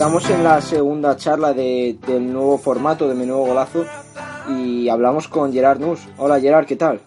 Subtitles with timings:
[0.00, 3.84] Estamos en la segunda charla de, del nuevo formato de Mi Nuevo Golazo
[4.48, 6.00] y hablamos con Gerard Nus.
[6.16, 7.02] Hola Gerard, ¿qué tal?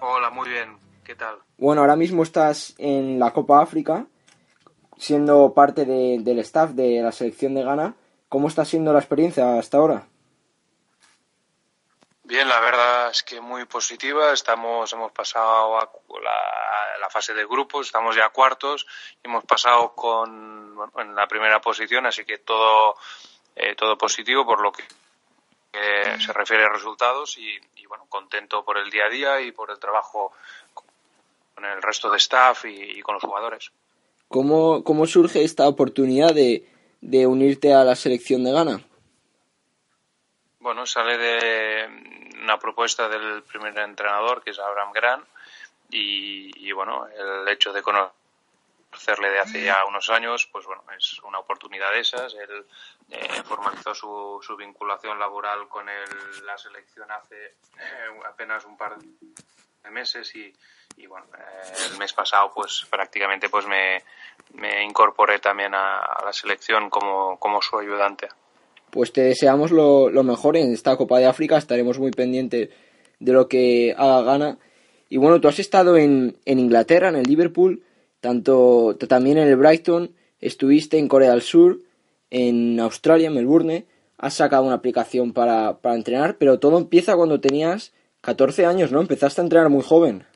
[0.00, 1.34] Hola, muy bien, ¿qué tal?
[1.58, 4.06] Bueno, ahora mismo estás en la Copa África,
[4.96, 7.96] siendo parte de, del staff de la selección de Ghana.
[8.28, 10.06] ¿Cómo está siendo la experiencia hasta ahora?
[12.26, 14.32] Bien, la verdad es que muy positiva.
[14.32, 15.88] Estamos, hemos pasado a
[17.00, 18.84] la, fase de grupos, estamos ya cuartos,
[19.22, 22.96] hemos pasado con bueno, en la primera posición, así que todo
[23.54, 24.82] eh, todo positivo por lo que
[26.18, 29.70] se refiere a resultados y, y, bueno contento por el día a día y por
[29.70, 30.32] el trabajo
[31.54, 33.70] con el resto de staff y, y con los jugadores.
[34.28, 36.68] ¿Cómo, ¿Cómo surge esta oportunidad de,
[37.00, 38.80] de unirte a la selección de Ghana?
[40.66, 41.86] Bueno, sale de
[42.42, 45.24] una propuesta del primer entrenador, que es Abraham Gran,
[45.92, 51.20] y, y, bueno, el hecho de conocerle de hace ya unos años, pues bueno, es
[51.22, 52.34] una oportunidad de esas.
[52.34, 52.66] Él
[53.12, 58.96] eh, formalizó su, su, vinculación laboral con el, la selección hace eh, apenas un par
[58.98, 60.52] de meses y,
[60.96, 64.02] y bueno, eh, el mes pasado pues prácticamente pues me,
[64.54, 68.28] me incorporé también a, a la selección como, como su ayudante
[68.90, 72.70] pues te deseamos lo, lo, mejor en esta Copa de África, estaremos muy pendientes
[73.18, 74.58] de lo que haga Ghana.
[75.08, 77.82] Y bueno, tú has estado en, en Inglaterra, en el Liverpool,
[78.20, 81.80] tanto también en el Brighton, estuviste en Corea del Sur,
[82.30, 83.86] en Australia, en Melbourne,
[84.18, 87.92] has sacado una aplicación para, para entrenar, pero todo empieza cuando tenías
[88.22, 89.00] 14 años, ¿no?
[89.00, 90.26] Empezaste a entrenar muy joven.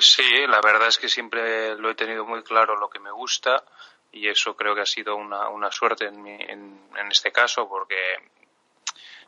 [0.00, 3.64] Sí, la verdad es que siempre lo he tenido muy claro lo que me gusta
[4.12, 6.78] y eso creo que ha sido una, una suerte en, mi, en,
[7.10, 8.16] este caso porque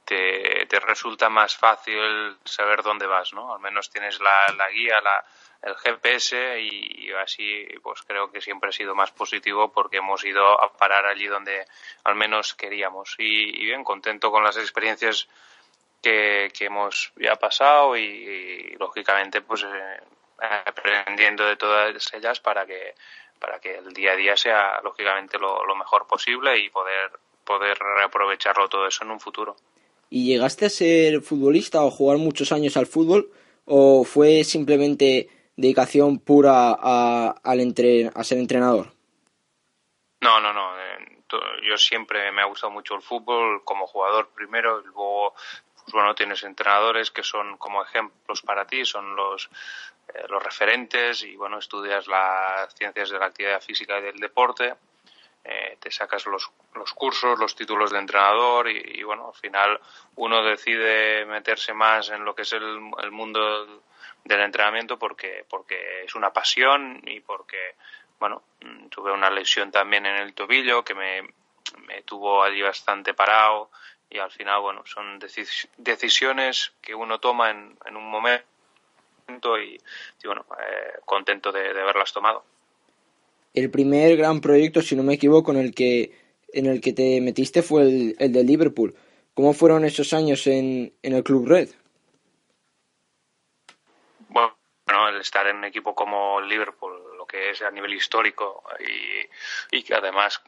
[0.04, 3.54] te, te, resulta más fácil saber dónde vas, ¿no?
[3.54, 5.24] Al menos tienes la, la guía, la,
[5.62, 10.62] el GPS y, así pues creo que siempre ha sido más positivo porque hemos ido
[10.62, 11.66] a parar allí donde
[12.04, 15.28] al menos queríamos y, y bien contento con las experiencias
[16.00, 20.00] que, que hemos ya pasado y, y lógicamente pues eh,
[20.38, 22.94] aprendiendo de todas ellas para que
[23.40, 27.10] para que el día a día sea lógicamente lo, lo mejor posible y poder
[27.44, 29.56] poder reaprovecharlo todo eso en un futuro.
[30.08, 33.30] ¿Y llegaste a ser futbolista o jugar muchos años al fútbol
[33.64, 38.92] o fue simplemente dedicación pura a, al entre, a ser entrenador?
[40.20, 40.70] No, no, no.
[41.62, 45.34] Yo siempre me ha gustado mucho el fútbol como jugador primero y luego
[45.74, 49.48] pues bueno, tienes entrenadores que son como ejemplos para ti, son los
[50.14, 54.74] eh, los referentes y bueno, estudias las ciencias de la actividad física y del deporte,
[55.42, 59.80] eh, te sacas los, los cursos, los títulos de entrenador y, bueno, al final
[60.16, 63.82] uno decide meterse más en lo que es el, el mundo
[64.24, 67.76] del entrenamiento porque, porque es una pasión y porque,
[68.18, 68.42] bueno,
[68.90, 71.22] tuve una lesión también en el tobillo que me,
[71.86, 73.70] me tuvo allí bastante parado
[74.10, 78.49] y al final, bueno, son decis decisiones que uno toma en, en un momento
[79.60, 79.78] y,
[80.22, 82.44] y bueno, eh, contento de, de, haberlas tomado.
[83.54, 86.12] El primer gran proyecto, si no me equivoco, en el que,
[86.52, 88.94] en el que te metiste fue el, el de Liverpool.
[89.34, 91.70] ¿Cómo fueron esos años en, en el Club Red?
[94.28, 99.76] Bueno, el estar en un equipo como Liverpool, lo que es a nivel histórico y,
[99.76, 100.42] y que además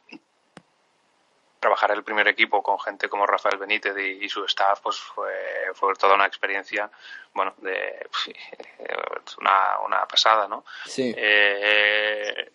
[1.73, 5.33] trabajar el primer equipo con gente como Rafael Benítez y, y su staff pues fue,
[5.73, 6.89] fue, toda una experiencia
[7.33, 8.07] bueno de
[9.39, 11.13] una, una pasada no sí.
[11.17, 12.51] eh,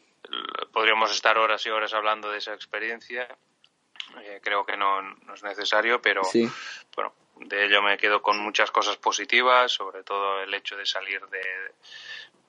[0.73, 3.27] podríamos estar horas y horas hablando de esa experiencia
[4.23, 6.49] eh, creo que no, no, es necesario pero sí.
[6.95, 11.27] bueno de ello me quedo con muchas cosas positivas sobre todo el hecho de salir
[11.27, 11.43] de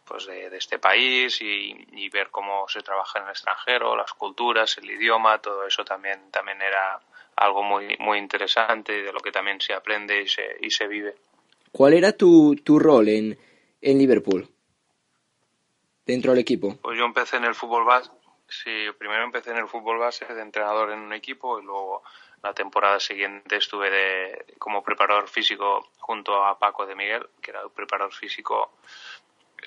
[0.10, 4.12] pues de, de este país y, y, ver cómo se trabaja en el extranjero, las
[4.14, 7.00] culturas, el idioma, todo eso también, también era
[7.36, 10.88] algo muy, muy interesante y de lo que también se aprende y se, y se
[10.88, 11.16] vive.
[11.72, 13.38] ¿Cuál era tu, tu rol en,
[13.82, 14.50] en Liverpool?
[16.06, 16.76] Dentro del equipo.
[16.82, 18.10] Pues yo empecé en el fútbol base.
[18.48, 22.02] Sí, primero empecé en el fútbol base de entrenador en un equipo y luego
[22.42, 27.62] la temporada siguiente estuve de, como preparador físico junto a Paco de Miguel, que era
[27.62, 28.78] el preparador físico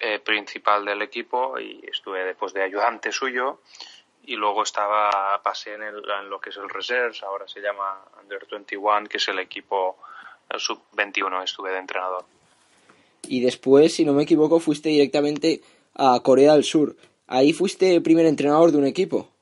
[0.01, 3.61] eh, principal del equipo y estuve después de ayudante suyo.
[4.25, 8.47] Y luego estaba pasé en, en lo que es el reserves ahora se llama under
[8.49, 9.99] 21 que es el equipo
[10.59, 12.25] sub 21 estuve de entrenador.
[13.25, 15.61] Y después si no me equivoco fuiste directamente
[15.95, 16.95] a Corea del Sur.
[17.27, 19.33] Ahí fuiste el primer entrenador de un equipo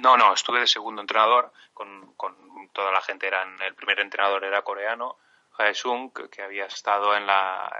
[0.00, 1.52] no no estuve de segundo entrenador.
[1.72, 2.34] Con, con
[2.72, 5.16] toda la gente eran el primer entrenador era coreano
[5.74, 7.70] Sung, que había estado en la,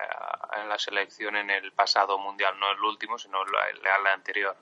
[0.61, 4.57] en la selección en el pasado mundial, no el último, sino el, anterior.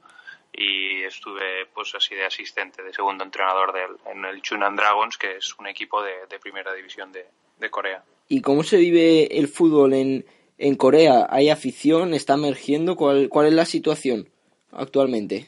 [0.52, 5.36] Y estuve pues así de asistente, de segundo entrenador del, en el Chunan Dragons, que
[5.36, 7.26] es un equipo de, primera división de,
[7.58, 8.02] de, Corea.
[8.28, 10.24] ¿Y cómo se vive el fútbol en,
[10.56, 11.26] en Corea?
[11.28, 12.14] ¿Hay afición?
[12.14, 12.96] ¿Está emergiendo?
[12.96, 14.30] ¿Cuál, cuál es la situación
[14.72, 15.46] actualmente?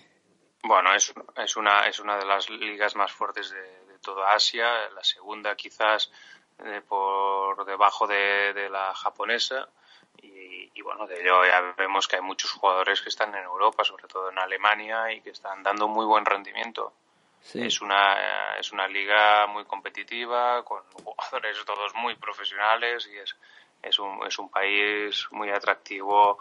[0.62, 3.62] Bueno, es, es, una, es una de las ligas más fuertes de,
[3.92, 4.66] de toda Asia.
[4.94, 6.10] La segunda quizás
[6.64, 9.68] eh, por debajo de, la japonesa
[10.22, 14.08] y, bueno, de ello ya vemos que hay muchos jugadores que están en Europa, sobre
[14.08, 16.92] todo en Alemania, y que están dando muy buen rendimiento.
[17.54, 23.36] Es, una, es una liga muy competitiva, con jugadores todos muy profesionales y es,
[23.82, 26.38] es, un, es un país muy atractivo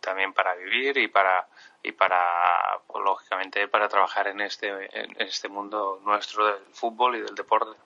[0.00, 1.48] también para vivir y para
[1.82, 7.20] y para pues, lógicamente para trabajar en este en este mundo nuestro del fútbol y
[7.22, 7.76] del deporte.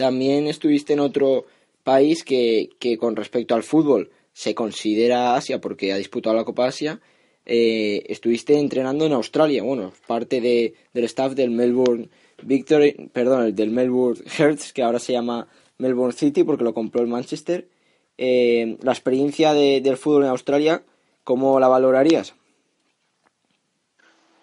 [0.00, 1.44] También estuviste en otro
[1.84, 6.64] país que, que con respecto al fútbol se considera Asia porque ha disputado la Copa
[6.64, 6.98] Asia.
[7.44, 12.08] Eh, estuviste entrenando en Australia, bueno, parte de, del staff del Melbourne
[12.40, 17.08] Victory, perdón, del Melbourne Hearts, que ahora se llama Melbourne City porque lo compró el
[17.08, 17.68] Manchester.
[18.16, 20.82] Eh, la experiencia de, del fútbol en Australia,
[21.24, 22.32] ¿cómo la valorarías?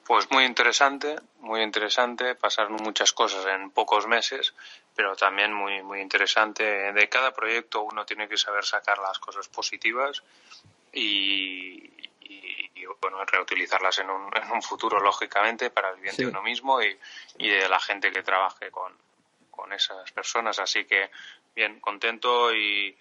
[0.06, 4.54] Pues muy interesante, muy interesante, pasaron muchas cosas en pocos meses,
[4.98, 6.92] pero también muy, muy interesante.
[6.92, 10.24] De cada proyecto uno tiene que saber sacar las cosas positivas
[10.92, 11.88] y,
[13.00, 16.98] bueno, reutilizarlas en un, en un, futuro, lógicamente, para el bien de uno mismo y,
[17.38, 18.92] y, de la gente que trabaje con,
[19.52, 20.58] con esas personas.
[20.58, 21.12] Así que,
[21.56, 22.98] bien, contento y,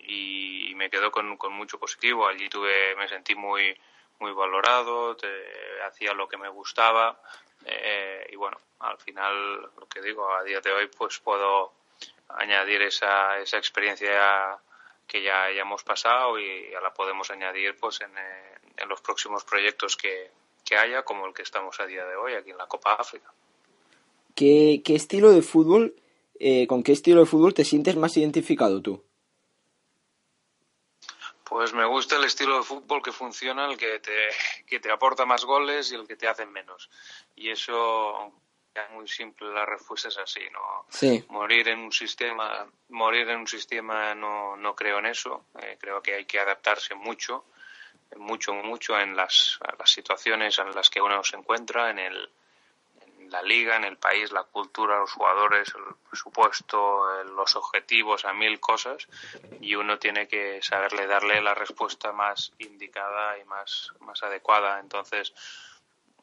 [0.00, 2.28] y me quedo con, con mucho positivo.
[2.28, 3.74] Allí tuve, me sentí muy
[4.24, 5.28] muy valorado, te,
[5.86, 7.20] hacía lo que me gustaba
[7.66, 11.72] eh, y bueno, al final lo que digo, a día de hoy pues puedo
[12.28, 14.58] añadir esa, esa experiencia
[15.06, 19.44] que ya hayamos pasado y ya la podemos añadir pues en, eh, en los próximos
[19.44, 20.30] proyectos que,
[20.64, 23.30] que, haya como el que estamos a día de hoy aquí en la Copa África.
[24.34, 25.96] ¿Qué, qué estilo de fútbol,
[26.40, 29.04] eh, con qué estilo de fútbol te sientes más identificado tú?
[31.54, 34.28] Pues me gusta el estilo de fútbol que funciona, el que te,
[34.66, 36.90] que te aporta más goles y el que te hace menos.
[37.36, 38.32] Y eso,
[38.74, 40.84] es muy simple, la respuesta es así, ¿no?
[40.88, 41.24] Sí.
[41.28, 45.44] Morir en un sistema, morir en un sistema no, no creo en eso.
[45.62, 47.44] Eh, creo que hay que adaptarse mucho,
[48.16, 52.30] mucho, mucho en las, las situaciones en las que uno se encuentra, en el,
[53.34, 58.60] la liga, en el país, la cultura, los jugadores, el presupuesto, los objetivos, a mil
[58.60, 59.08] cosas
[59.60, 64.78] y uno tiene que saberle darle la respuesta más indicada y más, más adecuada.
[64.78, 65.34] Entonces,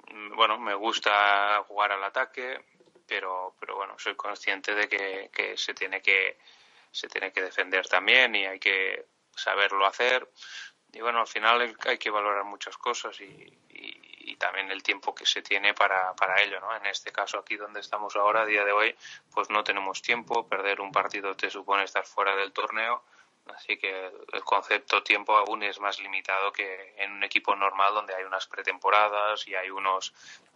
[0.10, 2.64] mm, bueno, me gusta jugar al ataque,
[3.06, 6.38] pero, pero bueno, soy consciente de que, que se tiene que
[6.92, 9.06] se tiene que defender también y hay que
[9.36, 10.30] saberlo hacer.
[10.94, 13.58] Y bueno, al final hay que valorar muchas cosas y,
[14.26, 16.76] y también el tiempo que se tiene para, para ello, ¿no?
[16.76, 18.96] En este caso aquí donde estamos ahora, a día de hoy,
[19.34, 23.04] pues no tenemos tiempo, perder un partido te supone estar fuera del torneo,
[23.56, 28.14] así que el concepto tiempo aún es más limitado que en un equipo normal donde
[28.16, 30.14] hay unas pretemporadas y hay unos,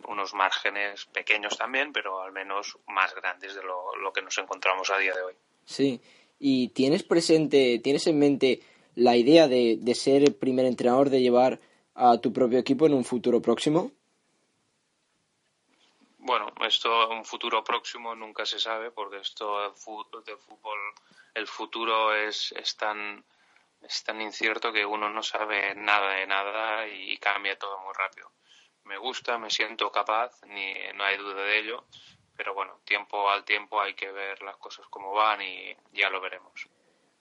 [0.07, 4.89] unos márgenes pequeños también, pero al menos más grandes de lo, lo que nos encontramos
[4.91, 5.33] a día de hoy.
[5.65, 6.01] Sí,
[6.39, 8.61] y tienes presente, tienes en mente
[8.95, 11.59] la idea de, de ser el primer entrenador, de llevar
[11.95, 13.91] a tu propio equipo en un futuro próximo?
[16.19, 20.79] Bueno, esto un futuro próximo nunca se sabe porque esto de fútbol,
[21.33, 23.23] el futuro es, es tan
[23.81, 28.31] es tan incierto que uno no sabe nada de nada y cambia todo muy rápido.
[28.85, 31.85] Me gusta, me siento capaz, ni no hay duda de ello,
[32.35, 36.19] pero bueno, tiempo al tiempo hay que ver las cosas como van y ya lo
[36.21, 36.67] veremos.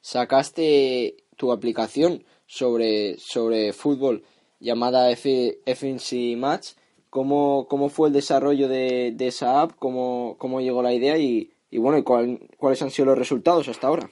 [0.00, 4.24] Sacaste tu aplicación sobre sobre fútbol
[4.64, 6.72] llamada FNC Match.
[7.10, 9.72] ¿Cómo, ¿Cómo fue el desarrollo de, de esa app?
[9.78, 11.16] ¿Cómo, ¿Cómo llegó la idea?
[11.16, 14.10] Y, y bueno, ¿y cuál, ¿cuáles han sido los resultados hasta ahora?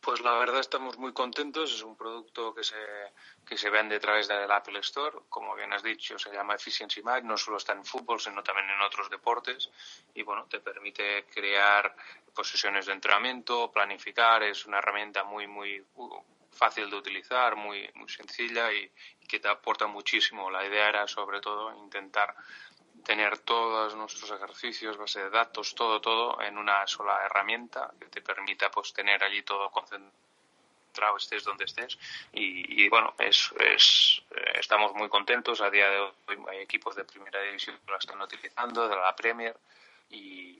[0.00, 1.74] Pues la verdad estamos muy contentos.
[1.74, 2.76] Es un producto que se,
[3.44, 5.18] que se vende a través del Apple Store.
[5.28, 7.24] Como bien has dicho, se llama Efficiency Mag.
[7.24, 9.68] No solo está en fútbol, sino también en otros deportes.
[10.14, 11.94] Y bueno, te permite crear
[12.42, 14.42] sesiones de entrenamiento, planificar.
[14.42, 15.84] Es una herramienta muy, muy
[16.52, 18.90] fácil de utilizar, muy, muy sencilla y
[19.28, 20.50] que te aporta muchísimo.
[20.50, 22.34] La idea era sobre todo intentar
[23.04, 28.20] tener todos nuestros ejercicios, base de datos, todo, todo en una sola herramienta que te
[28.20, 31.98] permita pues tener allí todo concentrado, estés donde estés.
[32.32, 34.22] Y, bueno, es, es,
[34.54, 35.60] estamos muy contentos.
[35.60, 36.12] A día de hoy
[36.50, 39.56] hay equipos de primera división que la están utilizando, de la Premier,
[40.10, 40.58] y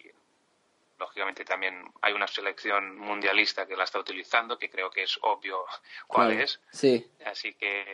[0.98, 5.64] lógicamente también hay una selección mundialista que la está utilizando, que creo que es obvio
[6.06, 6.60] cuál es.
[6.72, 7.06] Sí.
[7.24, 7.84] Así que,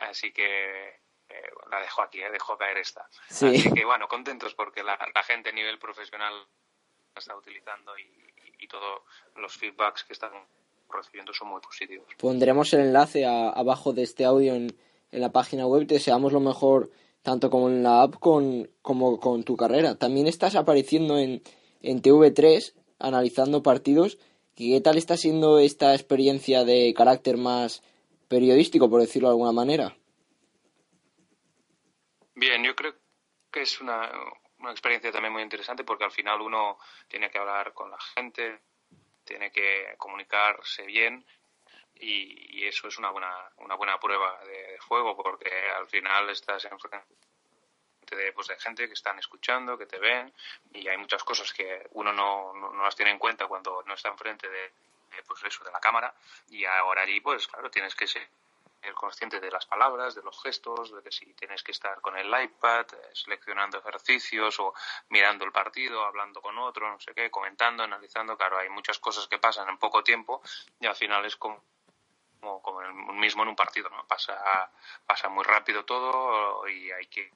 [0.00, 0.88] así que
[1.28, 3.08] eh, la dejo aquí, eh, dejo caer esta.
[3.28, 8.24] Así que bueno, contentos porque la, gente a nivel profesional la está utilizando y,
[8.68, 9.02] todos
[9.36, 10.32] los feedbacks que están
[10.90, 12.08] recibiendo son muy positivos.
[12.18, 14.76] Pondremos el enlace abajo de este audio en,
[15.12, 15.86] la página web.
[15.86, 16.90] Deseamos lo mejor
[17.22, 19.94] tanto con la app con, como con tu carrera.
[19.94, 21.44] También estás apareciendo en,
[21.86, 24.18] en TV3 analizando partidos.
[24.56, 27.82] ¿Qué tal está siendo esta experiencia de carácter más
[28.28, 29.96] periodístico, por decirlo de alguna manera?
[32.34, 32.94] Bien, yo creo
[33.50, 34.10] que es una,
[34.58, 36.78] una experiencia también muy interesante porque al final uno
[37.08, 38.60] tiene que hablar con la gente,
[39.24, 41.24] tiene que comunicarse bien
[41.94, 46.78] y, eso es una buena, una buena prueba de, fuego porque al final estás en
[46.78, 47.06] frente
[48.14, 50.32] de, pues, de gente que están escuchando, que te ven
[50.72, 54.08] y hay muchas cosas que uno no, no, las tiene en cuenta cuando no está
[54.10, 54.72] enfrente de,
[55.16, 56.14] de, pues eso, de la cámara
[56.50, 58.28] y ahora allí pues claro tienes que ser
[58.94, 62.28] consciente de las palabras, de los gestos, de que si tienes que estar con el
[62.28, 64.74] iPad eh, seleccionando ejercicios o
[65.08, 68.36] mirando el partido, hablando con otro, no sé qué, comentando, analizando.
[68.36, 70.40] Claro, hay muchas cosas que pasan en poco tiempo
[70.78, 71.62] y al final es como
[72.62, 74.06] como, el mismo en un partido, ¿no?
[74.06, 74.70] Pasa,
[75.04, 77.32] pasa muy rápido todo y hay que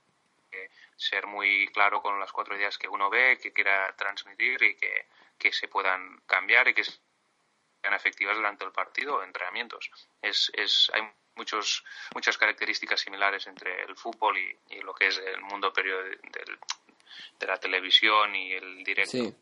[0.97, 5.07] ser muy claro con las cuatro ideas que uno ve, que quiera transmitir y que,
[5.39, 9.91] que se puedan cambiar y que sean efectivas durante el partido o entrenamientos.
[10.21, 11.03] Es, es, hay
[11.37, 15.73] muchos, muchas características similares entre el fútbol y, lo que es el mundo
[17.41, 19.11] de la televisión y el directo.
[19.11, 19.35] Sí.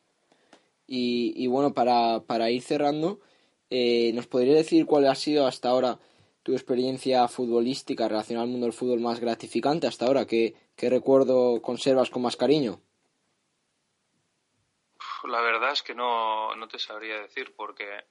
[0.90, 3.20] Y, bueno, para, para ir cerrando,
[3.68, 5.98] eh, ¿nos podría decir cuál ha sido hasta ahora
[6.42, 10.26] tu experiencia futbolística relacionada al mundo del fútbol más gratificante hasta ahora?
[10.26, 12.80] ¿Qué, qué recuerdo conservas con más cariño?
[15.24, 18.04] La verdad es que no, no te sabría decir porque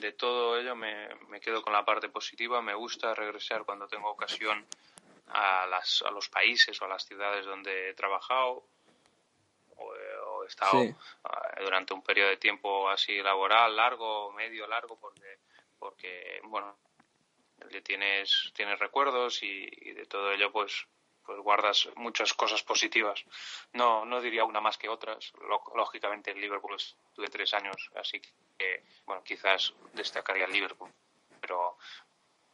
[0.00, 1.08] de todo ello me,
[1.40, 2.62] quedo con la parte positiva.
[2.62, 4.64] Me gusta regresar cuando tengo ocasión
[5.26, 8.64] a, las, a los países o a las ciudades donde he trabajado
[9.76, 10.82] o, he estado
[11.24, 15.38] ah, durante un periodo de tiempo así laboral, largo, medio, largo, porque,
[15.78, 16.76] porque bueno,
[17.82, 20.86] tienes, tienes recuerdos y, de todo ello pues
[21.24, 23.24] pues guardas muchas cosas positivas.
[23.72, 25.32] No, no diría una más que otras.
[25.74, 30.90] Lógicamente en Liverpool estuve tres años, así que bueno, quizás destacaría el Liverpool,
[31.40, 31.78] pero,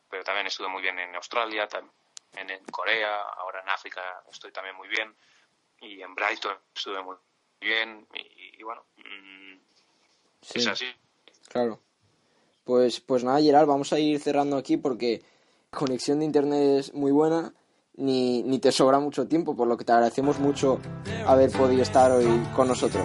[0.09, 1.93] pero también estuve muy bien en Australia, también
[2.35, 5.15] en Corea, ahora en África estoy también muy bien,
[5.81, 7.17] y en Brighton estuve muy
[7.61, 9.59] bien, y, bueno, mm,
[10.55, 10.87] es así.
[11.49, 11.81] Claro.
[12.65, 15.23] Pues, pues nada, Gerard, vamos a ir cerrando aquí porque
[15.71, 17.53] conexión de internet es muy buena,
[18.01, 20.81] ni, ni te sobra mucho tiempo, por lo que te agradecemos mucho
[21.27, 22.27] haber podido estar hoy
[22.57, 23.05] con nosotros.